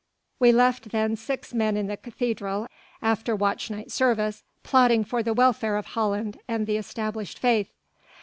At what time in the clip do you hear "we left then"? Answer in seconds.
0.39-1.15